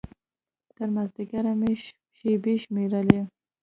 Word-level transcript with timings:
تر 0.75 0.87
مازديګره 0.95 1.53
مې 1.59 1.71
شېبې 2.17 2.55
شمېرلې. 2.63 3.21